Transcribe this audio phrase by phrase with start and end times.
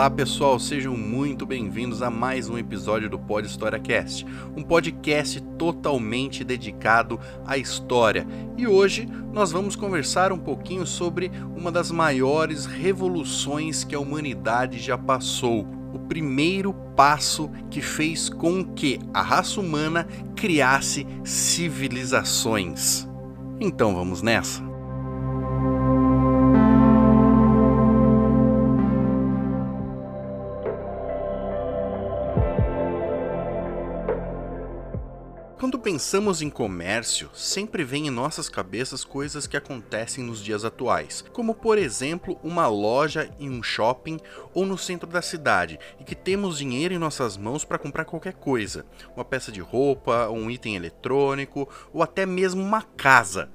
[0.00, 4.24] Olá pessoal, sejam muito bem-vindos a mais um episódio do Pod História Cast,
[4.56, 8.26] um podcast totalmente dedicado à história.
[8.56, 14.78] E hoje nós vamos conversar um pouquinho sobre uma das maiores revoluções que a humanidade
[14.78, 23.06] já passou, o primeiro passo que fez com que a raça humana criasse civilizações.
[23.60, 24.69] Então vamos nessa?
[35.70, 41.24] Quando pensamos em comércio, sempre vem em nossas cabeças coisas que acontecem nos dias atuais,
[41.32, 44.18] como por exemplo uma loja em um shopping
[44.52, 48.32] ou no centro da cidade e que temos dinheiro em nossas mãos para comprar qualquer
[48.32, 48.84] coisa,
[49.14, 53.48] uma peça de roupa, um item eletrônico ou até mesmo uma casa.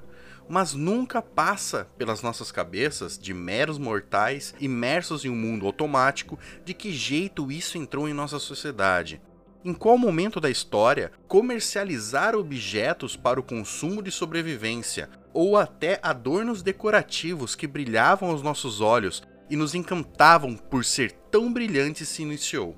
[0.47, 6.73] Mas nunca passa pelas nossas cabeças, de meros mortais imersos em um mundo automático, de
[6.73, 9.21] que jeito isso entrou em nossa sociedade
[9.65, 16.61] em qual momento da história comercializar objetos para o consumo de sobrevivência, ou até adornos
[16.61, 22.77] decorativos que brilhavam aos nossos olhos e nos encantavam por ser tão brilhantes se iniciou.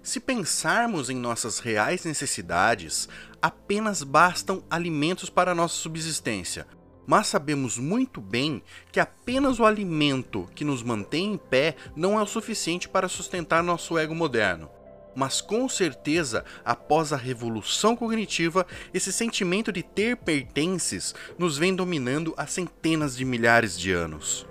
[0.00, 3.08] Se pensarmos em nossas reais necessidades,
[3.42, 6.68] apenas bastam alimentos para nossa subsistência,
[7.04, 12.22] mas sabemos muito bem que apenas o alimento que nos mantém em pé não é
[12.22, 14.75] o suficiente para sustentar nosso ego moderno
[15.16, 22.34] mas com certeza, após a revolução cognitiva, esse sentimento de ter pertences nos vem dominando
[22.36, 24.46] há centenas de milhares de anos.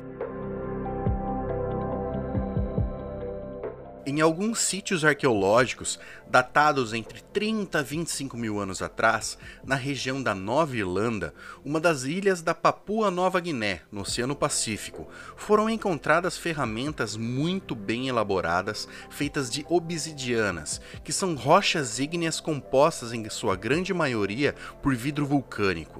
[4.07, 10.35] Em alguns sítios arqueológicos, datados entre 30 a 25 mil anos atrás, na região da
[10.35, 17.17] Nova Irlanda, uma das ilhas da Papua Nova Guiné, no Oceano Pacífico, foram encontradas ferramentas
[17.17, 24.53] muito bem elaboradas, feitas de obsidianas, que são rochas ígneas compostas em sua grande maioria
[24.83, 25.99] por vidro vulcânico.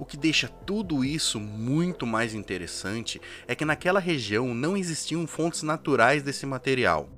[0.00, 5.62] O que deixa tudo isso muito mais interessante é que naquela região não existiam fontes
[5.62, 7.08] naturais desse material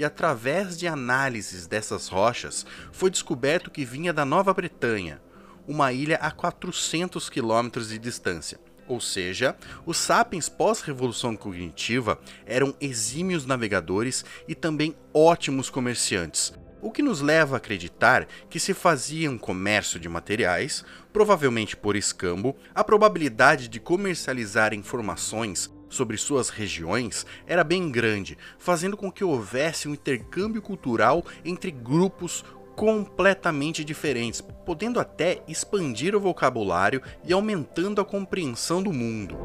[0.00, 5.20] e através de análises dessas rochas foi descoberto que vinha da Nova Bretanha,
[5.68, 8.58] uma ilha a 400 quilômetros de distância.
[8.88, 17.02] Ou seja, os sapiens pós-revolução cognitiva eram exímios navegadores e também ótimos comerciantes, o que
[17.02, 20.82] nos leva a acreditar que se fazia um comércio de materiais,
[21.12, 28.96] provavelmente por escambo, a probabilidade de comercializar informações sobre suas regiões era bem grande, fazendo
[28.96, 32.44] com que houvesse um intercâmbio cultural entre grupos
[32.76, 39.36] completamente diferentes, podendo até expandir o vocabulário e aumentando a compreensão do mundo.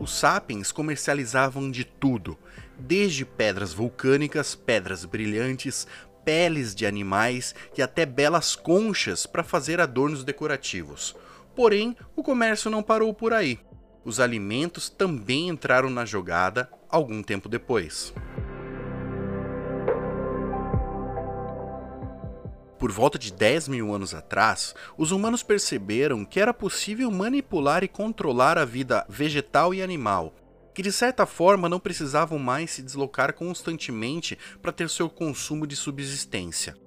[0.00, 2.36] Os sapiens comercializavam de tudo,
[2.78, 5.86] desde pedras vulcânicas, pedras brilhantes,
[6.24, 11.14] peles de animais e até belas conchas para fazer adornos decorativos.
[11.54, 13.60] Porém, o comércio não parou por aí
[14.06, 18.14] os alimentos também entraram na jogada algum tempo depois.
[22.78, 27.88] Por volta de 10 mil anos atrás, os humanos perceberam que era possível manipular e
[27.88, 30.32] controlar a vida vegetal e animal,
[30.72, 35.74] que de certa forma não precisavam mais se deslocar constantemente para ter seu consumo de
[35.74, 36.85] subsistência.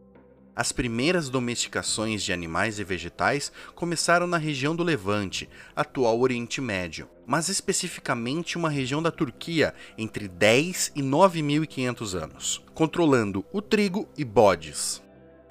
[0.59, 7.08] As primeiras domesticações de animais e vegetais começaram na região do Levante, atual Oriente Médio,
[7.25, 14.25] mas especificamente uma região da Turquia entre 10 e 9.500 anos, controlando o trigo e
[14.25, 15.02] bodes.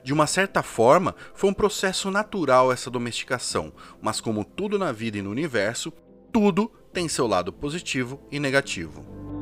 [0.04, 5.16] De uma certa forma, foi um processo natural essa domesticação, mas como tudo na vida
[5.16, 5.90] e no universo,
[6.30, 9.37] tudo tem seu lado positivo e negativo.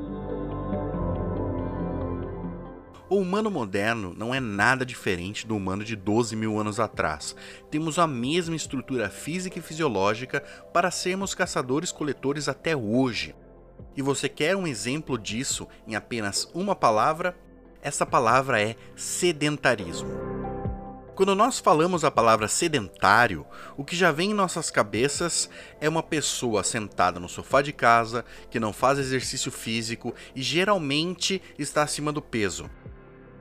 [3.09, 7.37] O humano moderno não é nada diferente do humano de 12 mil anos atrás.
[7.71, 10.41] Temos a mesma estrutura física e fisiológica
[10.73, 13.33] para sermos caçadores-coletores até hoje.
[13.97, 17.39] E você quer um exemplo disso em apenas uma palavra?
[17.81, 20.11] Essa palavra é sedentarismo.
[21.15, 25.49] Quando nós falamos a palavra sedentário, o que já vem em nossas cabeças
[25.81, 31.41] é uma pessoa sentada no sofá de casa, que não faz exercício físico e geralmente
[31.57, 32.69] está acima do peso.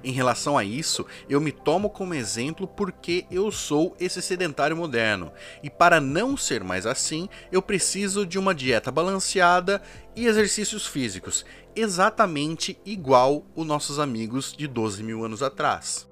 [0.05, 5.31] Em relação a isso, eu me tomo como exemplo porque eu sou esse sedentário moderno.
[5.63, 9.81] E para não ser mais assim, eu preciso de uma dieta balanceada
[10.15, 11.43] e exercícios físicos,
[11.75, 16.07] exatamente igual os nossos amigos de 12 mil anos atrás.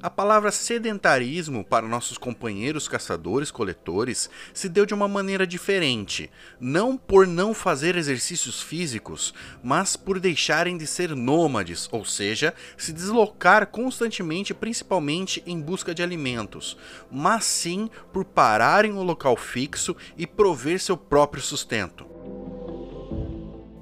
[0.00, 6.30] A palavra sedentarismo para nossos companheiros caçadores-coletores se deu de uma maneira diferente,
[6.60, 12.92] não por não fazer exercícios físicos, mas por deixarem de ser nômades, ou seja, se
[12.92, 16.76] deslocar constantemente, principalmente em busca de alimentos,
[17.10, 22.06] mas sim por parar em um local fixo e prover seu próprio sustento.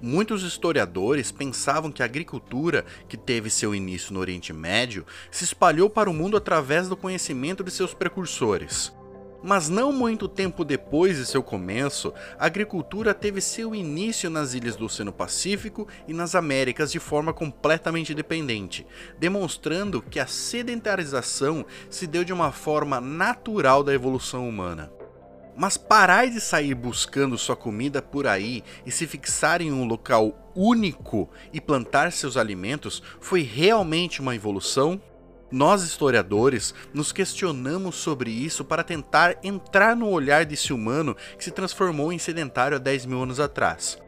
[0.06, 5.90] Muitos historiadores pensavam que a agricultura, que teve seu início no Oriente Médio, se espalhou
[5.90, 8.94] para o mundo através do conhecimento de seus precursores.
[9.42, 14.76] Mas não muito tempo depois de seu começo, a agricultura teve seu início nas ilhas
[14.76, 18.86] do Oceano Pacífico e nas Américas de forma completamente independente,
[19.18, 24.95] demonstrando que a sedentarização se deu de uma forma natural da evolução humana.
[25.56, 30.52] Mas parar de sair buscando sua comida por aí e se fixar em um local
[30.54, 35.00] único e plantar seus alimentos foi realmente uma evolução?
[35.50, 41.50] Nós, historiadores, nos questionamos sobre isso para tentar entrar no olhar desse humano que se
[41.50, 43.98] transformou em sedentário há 10 mil anos atrás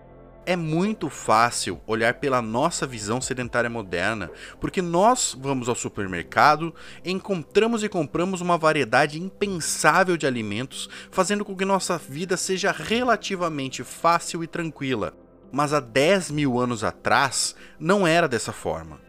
[0.48, 6.74] é muito fácil olhar pela nossa visão sedentária moderna, porque nós vamos ao supermercado,
[7.04, 13.84] encontramos e compramos uma variedade impensável de alimentos, fazendo com que nossa vida seja relativamente
[13.84, 15.12] fácil e tranquila.
[15.52, 19.06] Mas há 10 mil anos atrás, não era dessa forma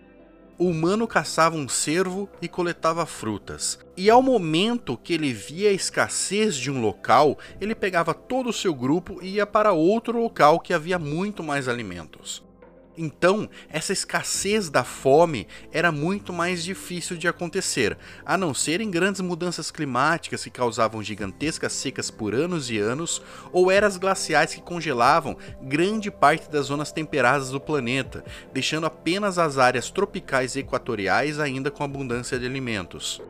[0.60, 3.80] o humano caçava um cervo e coletava frutas.
[3.96, 8.54] E ao momento que ele via a escassez de um local, ele pegava todo o
[8.54, 12.49] seu grupo e ia para outro local que havia muito mais alimentos.
[13.02, 18.92] Então, essa escassez da fome era muito mais difícil de acontecer, a não ser em
[18.92, 23.22] grandes mudanças climáticas que causavam gigantescas secas por anos e anos,
[23.54, 28.22] ou eras glaciais que congelavam grande parte das zonas temperadas do planeta,
[28.54, 33.22] deixando apenas as áreas tropicais e equatoriais ainda com abundância de alimentos.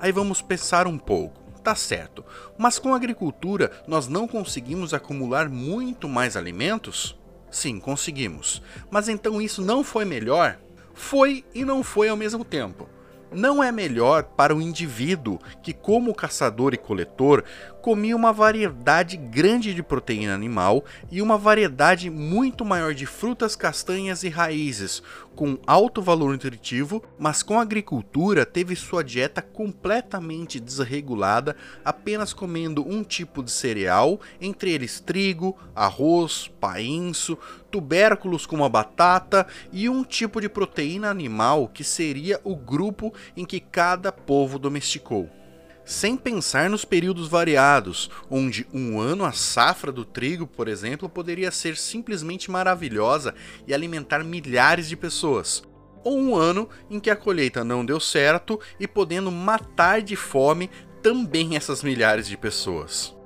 [0.00, 1.39] Aí vamos pensar um pouco
[1.70, 2.24] tá certo.
[2.58, 7.16] Mas com a agricultura, nós não conseguimos acumular muito mais alimentos?
[7.48, 8.60] Sim, conseguimos.
[8.90, 10.58] Mas então isso não foi melhor?
[10.92, 12.88] Foi e não foi ao mesmo tempo
[13.32, 17.44] não é melhor para o indivíduo que, como caçador e coletor,
[17.80, 24.22] comia uma variedade grande de proteína animal e uma variedade muito maior de frutas, castanhas
[24.22, 25.02] e raízes,
[25.40, 32.86] com alto valor nutritivo, mas com a agricultura teve sua dieta completamente desregulada, apenas comendo
[32.86, 37.38] um tipo de cereal, entre eles trigo, arroz, painço,
[37.70, 43.46] tubérculos como a batata e um tipo de proteína animal que seria o grupo em
[43.46, 45.39] que cada povo domesticou.
[45.84, 51.50] Sem pensar nos períodos variados, onde um ano a safra do trigo, por exemplo, poderia
[51.50, 53.34] ser simplesmente maravilhosa
[53.66, 55.62] e alimentar milhares de pessoas,
[56.04, 60.70] ou um ano em que a colheita não deu certo e podendo matar de fome
[61.02, 63.16] também essas milhares de pessoas.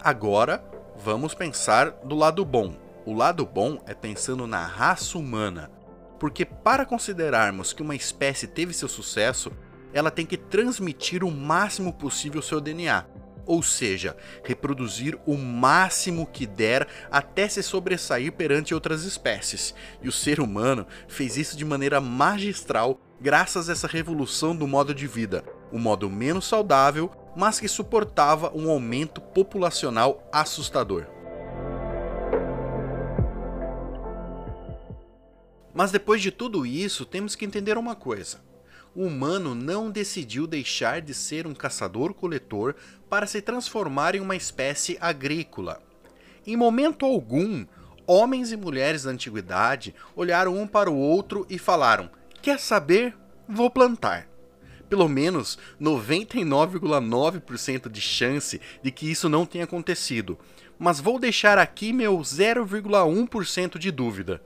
[0.00, 0.62] Agora,
[0.98, 5.70] vamos pensar do lado bom o lado bom é pensando na raça humana,
[6.20, 9.50] porque para considerarmos que uma espécie teve seu sucesso,
[9.92, 13.06] ela tem que transmitir o máximo possível seu DNA,
[13.48, 14.14] ou seja,
[14.44, 19.74] reproduzir o máximo que der até se sobressair perante outras espécies.
[20.02, 24.94] E o ser humano fez isso de maneira magistral graças a essa revolução do modo
[24.94, 25.42] de vida,
[25.72, 31.06] um modo menos saudável, mas que suportava um aumento populacional assustador.
[35.72, 38.47] Mas depois de tudo isso, temos que entender uma coisa.
[38.98, 42.74] O humano não decidiu deixar de ser um caçador-coletor
[43.08, 45.80] para se transformar em uma espécie agrícola.
[46.44, 47.64] Em momento algum,
[48.04, 52.10] homens e mulheres da antiguidade olharam um para o outro e falaram:
[52.42, 53.14] Quer saber?
[53.48, 54.26] Vou plantar.
[54.88, 60.36] Pelo menos 99,9% de chance de que isso não tenha acontecido,
[60.76, 64.42] mas vou deixar aqui meu 0,1% de dúvida.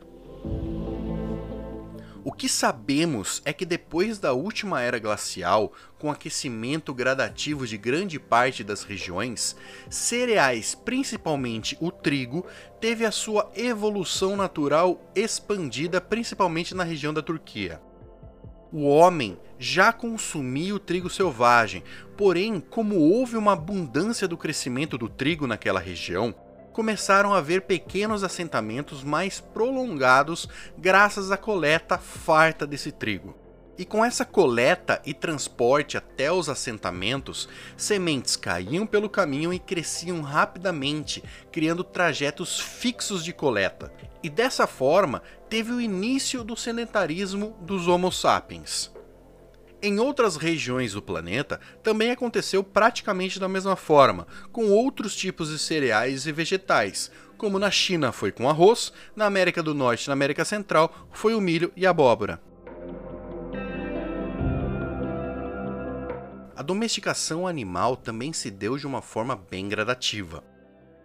[2.25, 8.21] O que sabemos é que depois da última era glacial, com aquecimento gradativo de grande
[8.21, 9.57] parte das regiões,
[9.91, 12.47] cereais, principalmente o trigo,
[12.81, 17.81] teve a sua evolução natural expandida principalmente na região da Turquia.
[18.73, 21.83] O homem já consumia o trigo selvagem,
[22.17, 26.33] porém, como houve uma abundância do crescimento do trigo naquela região,
[26.73, 33.37] começaram a haver pequenos assentamentos mais prolongados graças à coleta farta desse trigo.
[33.79, 40.21] E com essa coleta e transporte até os assentamentos, sementes caíam pelo caminho e cresciam
[40.21, 43.93] rapidamente, criando trajetos fixos de coleta.
[44.23, 48.93] E dessa forma, teve o início do sedentarismo dos Homo sapiens.
[49.85, 55.59] Em outras regiões do planeta, também aconteceu praticamente da mesma forma, com outros tipos de
[55.59, 60.13] cereais e vegetais, como na China foi com arroz, na América do Norte e na
[60.13, 62.41] América Central foi o milho e a abóbora.
[66.55, 70.45] A domesticação animal também se deu de uma forma bem gradativa.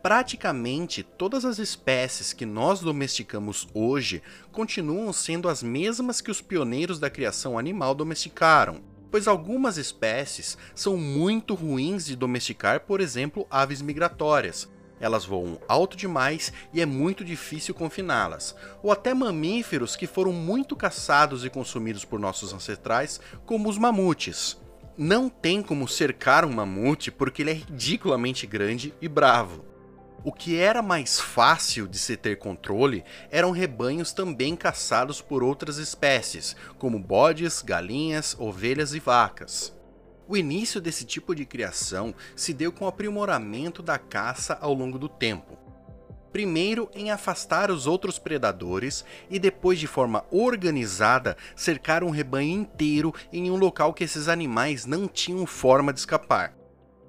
[0.07, 4.23] Praticamente todas as espécies que nós domesticamos hoje
[4.53, 8.79] continuam sendo as mesmas que os pioneiros da criação animal domesticaram,
[9.11, 14.69] pois algumas espécies são muito ruins de domesticar, por exemplo, aves migratórias.
[14.97, 20.73] Elas voam alto demais e é muito difícil confiná-las, ou até mamíferos que foram muito
[20.73, 24.57] caçados e consumidos por nossos ancestrais, como os mamutes.
[24.97, 29.75] Não tem como cercar um mamute porque ele é ridiculamente grande e bravo.
[30.27, 35.77] O que era mais fácil de se ter controle eram rebanhos também caçados por outras
[35.77, 39.73] espécies, como bodes, galinhas, ovelhas e vacas.
[40.27, 44.99] O início desse tipo de criação se deu com o aprimoramento da caça ao longo
[44.99, 45.57] do tempo
[46.29, 53.11] primeiro em afastar os outros predadores e depois de forma organizada cercar um rebanho inteiro
[53.33, 56.56] em um local que esses animais não tinham forma de escapar.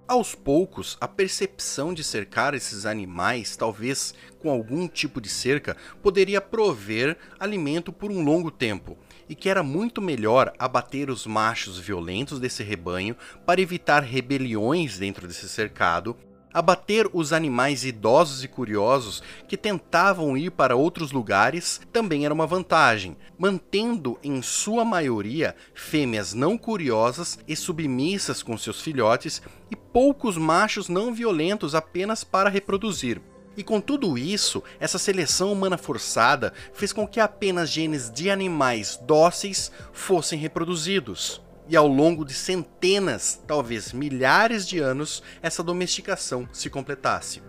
[0.08, 6.40] Aos poucos, a percepção de cercar esses animais, talvez com algum tipo de cerca, poderia
[6.40, 8.96] prover alimento por um longo tempo,
[9.28, 15.28] e que era muito melhor abater os machos violentos desse rebanho para evitar rebeliões dentro
[15.28, 16.16] desse cercado
[16.52, 22.47] Abater os animais idosos e curiosos que tentavam ir para outros lugares também era uma
[22.47, 30.38] vantagem, mantendo em sua maioria fêmeas não curiosas e submissas com seus filhotes e poucos
[30.38, 33.21] machos não violentos apenas para reproduzir.
[33.55, 38.99] E com tudo isso, essa seleção humana forçada fez com que apenas genes de animais
[39.05, 46.70] dóceis fossem reproduzidos e ao longo de centenas, talvez milhares de anos, essa domesticação se
[46.70, 47.42] completasse.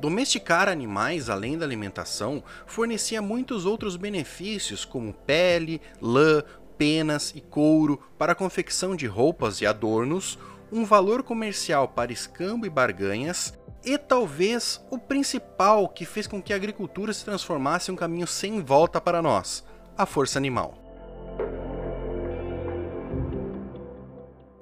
[0.00, 6.42] Domesticar animais além da alimentação fornecia muitos outros benefícios, como pele, lã,
[6.78, 10.38] penas e couro para a confecção de roupas e adornos,
[10.72, 13.52] um valor comercial para escambo e barganhas
[13.84, 18.26] e talvez o principal que fez com que a agricultura se transformasse em um caminho
[18.26, 19.64] sem volta para nós:
[19.96, 20.74] a força animal.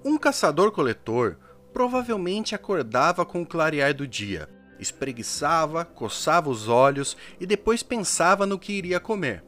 [0.05, 1.37] Um caçador-coletor
[1.73, 4.49] provavelmente acordava com o clarear do dia,
[4.79, 9.45] espreguiçava, coçava os olhos e depois pensava no que iria comer.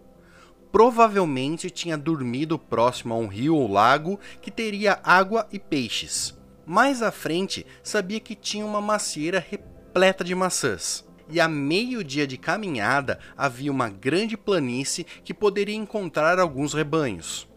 [0.70, 6.39] Provavelmente tinha dormido próximo a um rio ou lago que teria água e peixes
[6.70, 11.04] mais à frente, sabia que tinha uma macieira repleta de maçãs.
[11.28, 17.48] E a meio dia de caminhada havia uma grande planície que poderia encontrar alguns rebanhos.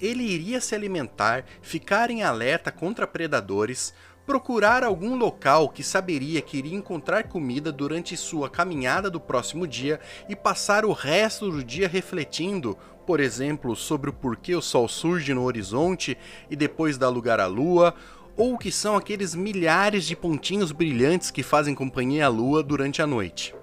[0.00, 3.92] Ele iria se alimentar, ficar em alerta contra predadores,
[4.28, 9.98] procurar algum local que saberia que iria encontrar comida durante sua caminhada do próximo dia
[10.28, 15.32] e passar o resto do dia refletindo, por exemplo, sobre o porquê o sol surge
[15.32, 16.14] no horizonte
[16.50, 17.94] e depois dá lugar à lua,
[18.36, 23.00] ou o que são aqueles milhares de pontinhos brilhantes que fazem companhia à lua durante
[23.00, 23.54] a noite.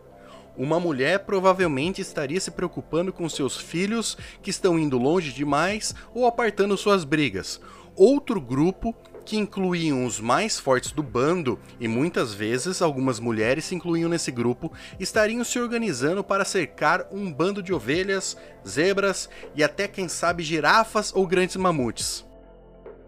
[0.57, 6.25] Uma mulher provavelmente estaria se preocupando com seus filhos que estão indo longe demais ou
[6.25, 7.61] apartando suas brigas.
[7.95, 8.95] Outro grupo
[9.25, 14.31] que incluíam os mais fortes do bando, e muitas vezes algumas mulheres se incluíam nesse
[14.31, 20.43] grupo, estariam se organizando para cercar um bando de ovelhas, zebras e até quem sabe
[20.43, 22.23] girafas ou grandes mamutes.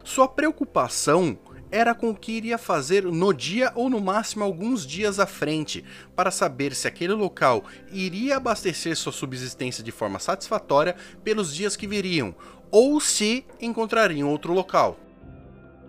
[0.04, 1.38] Sua preocupação
[1.70, 5.84] era com o que iria fazer no dia ou no máximo alguns dias à frente,
[6.16, 11.86] para saber se aquele local iria abastecer sua subsistência de forma satisfatória pelos dias que
[11.86, 12.34] viriam,
[12.72, 14.98] ou se encontrariam outro local.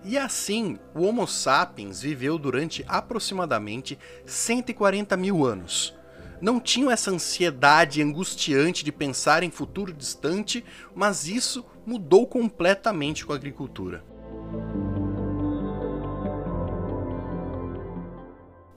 [0.08, 5.94] E assim, o Homo sapiens viveu durante aproximadamente 140 mil anos.
[6.40, 13.34] Não tinham essa ansiedade angustiante de pensar em futuro distante, mas isso mudou completamente com
[13.34, 14.02] a agricultura.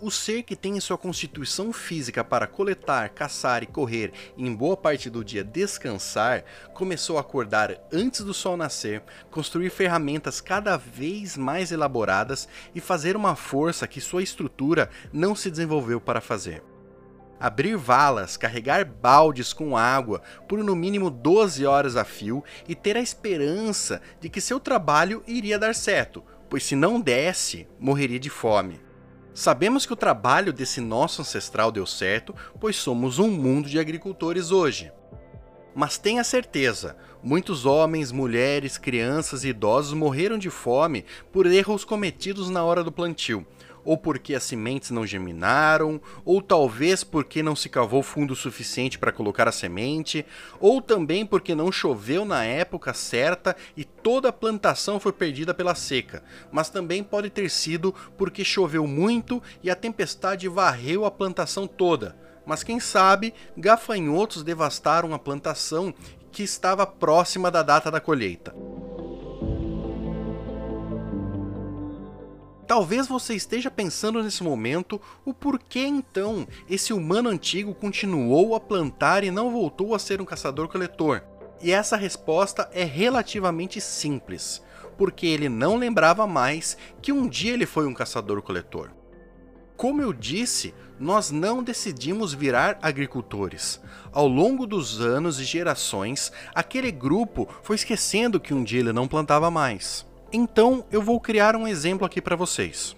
[0.02, 4.56] O ser que tem em sua constituição física para coletar, caçar e correr e em
[4.56, 6.44] boa parte do dia descansar,
[6.74, 13.16] começou a acordar antes do sol nascer, construir ferramentas cada vez mais elaboradas e fazer
[13.16, 16.64] uma força que sua estrutura não se desenvolveu para fazer.
[17.40, 22.98] abrir valas, carregar baldes com água por no mínimo 12 horas a fio e ter
[22.98, 28.30] a esperança de que seu trabalho iria dar certo, pois se não desse, morreria de
[28.30, 28.91] fome.
[29.34, 34.52] Sabemos que o trabalho desse nosso ancestral deu certo, pois somos um mundo de agricultores
[34.52, 34.92] hoje.
[35.74, 42.50] Mas tenha certeza, muitos homens, mulheres, crianças e idosos morreram de fome por erros cometidos
[42.50, 43.48] na hora do plantio,
[43.84, 49.12] ou porque as sementes não germinaram, ou talvez porque não se cavou fundo suficiente para
[49.12, 50.26] colocar a semente,
[50.60, 55.76] ou também porque não choveu na época certa e toda a plantação foi perdida pela
[55.76, 61.68] seca, mas também pode ter sido porque choveu muito e a tempestade varreu a plantação
[61.68, 62.16] toda.
[62.46, 65.94] Mas quem sabe, gafanhotos devastaram a plantação
[66.32, 68.54] que estava próxima da data da colheita.
[72.72, 79.26] Talvez você esteja pensando nesse momento o porquê então esse humano antigo continuou a plantar
[79.26, 81.22] e não voltou a ser um caçador-coletor.
[81.62, 84.64] E essa resposta é relativamente simples,
[84.98, 88.92] porque ele não lembrava mais que um dia ele foi um caçador-coletor.
[89.76, 93.82] Como eu disse, nós não decidimos virar agricultores.
[94.14, 99.10] Ao longo dos anos e gerações, aquele grupo foi esquecendo que um dia ele não
[99.10, 100.10] plantava mais.
[100.34, 102.96] Então eu vou criar um exemplo aqui para vocês.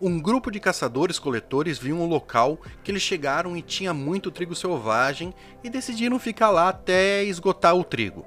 [0.00, 5.34] Um grupo de caçadores-coletores viu um local que eles chegaram e tinha muito trigo selvagem
[5.62, 8.24] e decidiram ficar lá até esgotar o trigo.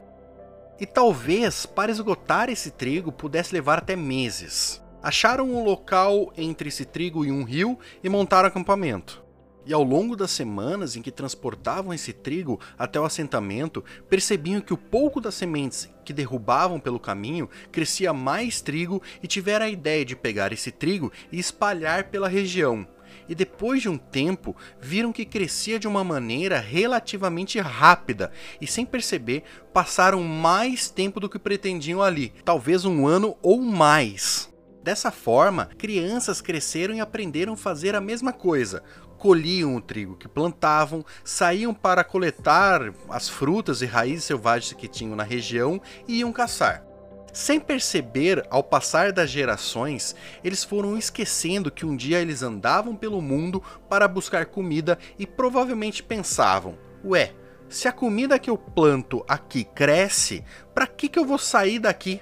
[0.80, 4.82] E talvez para esgotar esse trigo pudesse levar até meses.
[5.02, 9.24] Acharam um local entre esse trigo e um rio e montaram acampamento.
[9.66, 14.74] E ao longo das semanas em que transportavam esse trigo até o assentamento, percebiam que
[14.74, 20.04] o pouco das sementes que derrubavam pelo caminho crescia mais trigo e tiveram a ideia
[20.04, 22.88] de pegar esse trigo e espalhar pela região.
[23.28, 28.86] E depois de um tempo, viram que crescia de uma maneira relativamente rápida e, sem
[28.86, 34.50] perceber, passaram mais tempo do que pretendiam ali talvez um ano ou mais.
[34.82, 38.82] Dessa forma, crianças cresceram e aprenderam a fazer a mesma coisa,
[39.20, 45.16] colhiam o trigo que plantavam, saíam para coletar as frutas e raízes selvagens que tinham
[45.16, 46.86] na região e iam caçar.
[47.32, 53.22] Sem perceber, ao passar das gerações, eles foram esquecendo que um dia eles andavam pelo
[53.22, 57.34] mundo para buscar comida e provavelmente pensavam: ué,
[57.68, 60.44] se a comida que eu planto aqui cresce,
[60.74, 62.20] para que, que eu vou sair daqui?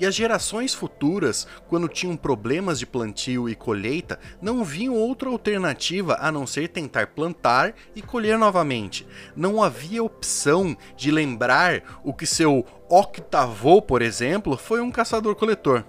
[0.00, 6.16] E as gerações futuras, quando tinham problemas de plantio e colheita, não viam outra alternativa
[6.18, 9.06] a não ser tentar plantar e colher novamente.
[9.36, 15.84] Não havia opção de lembrar o que seu octavô, por exemplo, foi um caçador-coletor.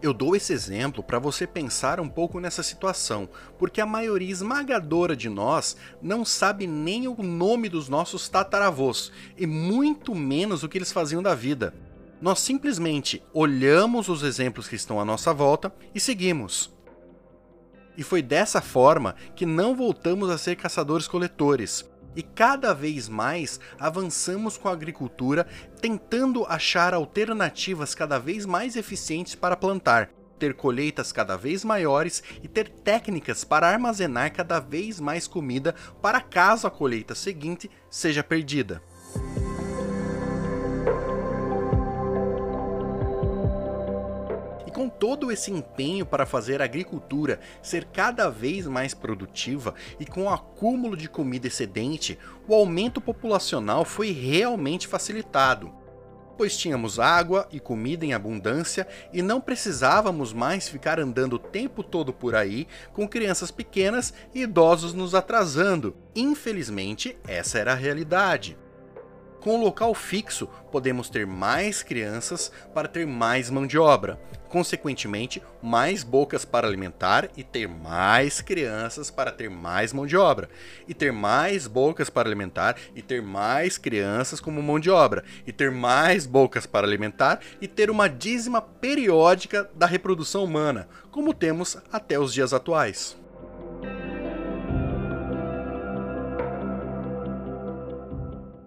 [0.00, 5.14] Eu dou esse exemplo para você pensar um pouco nessa situação, porque a maioria esmagadora
[5.14, 10.78] de nós não sabe nem o nome dos nossos tataravôs, e muito menos o que
[10.78, 11.74] eles faziam da vida.
[12.22, 16.72] Nós simplesmente olhamos os exemplos que estão à nossa volta e seguimos.
[17.96, 21.84] E foi dessa forma que não voltamos a ser caçadores-coletores.
[22.14, 25.48] E cada vez mais avançamos com a agricultura,
[25.80, 30.08] tentando achar alternativas cada vez mais eficientes para plantar,
[30.38, 36.20] ter colheitas cada vez maiores e ter técnicas para armazenar cada vez mais comida para
[36.20, 38.80] caso a colheita seguinte seja perdida.
[45.02, 50.28] Todo esse empenho para fazer a agricultura ser cada vez mais produtiva e com o
[50.28, 55.74] acúmulo de comida excedente, o aumento populacional foi realmente facilitado.
[56.38, 61.82] Pois tínhamos água e comida em abundância e não precisávamos mais ficar andando o tempo
[61.82, 65.96] todo por aí com crianças pequenas e idosos nos atrasando.
[66.14, 68.56] Infelizmente, essa era a realidade.
[69.42, 74.16] Com o local fixo, podemos ter mais crianças para ter mais mão de obra,
[74.48, 80.48] consequentemente, mais bocas para alimentar e ter mais crianças para ter mais mão de obra,
[80.86, 85.50] e ter mais bocas para alimentar e ter mais crianças como mão de obra, e
[85.50, 91.76] ter mais bocas para alimentar e ter uma dízima periódica da reprodução humana, como temos
[91.90, 93.16] até os dias atuais.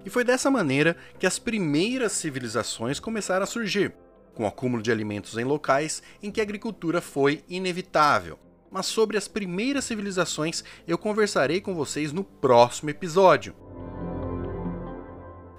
[0.05, 3.93] E foi dessa maneira que as primeiras civilizações começaram a surgir,
[4.35, 8.37] com o acúmulo de alimentos em locais em que a agricultura foi inevitável.
[8.69, 13.55] Mas sobre as primeiras civilizações eu conversarei com vocês no próximo episódio.